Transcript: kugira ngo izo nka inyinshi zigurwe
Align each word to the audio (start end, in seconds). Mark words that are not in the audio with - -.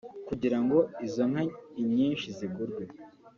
kugira 0.27 0.57
ngo 0.63 0.77
izo 1.05 1.23
nka 1.31 1.43
inyinshi 1.81 2.27
zigurwe 2.37 2.83